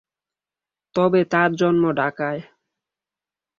[0.95, 2.41] তবে তার জন্ম ঢাকায়।